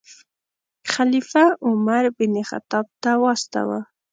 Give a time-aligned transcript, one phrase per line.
[0.93, 3.79] خلیفه عمر بن خطاب ته واستاوه.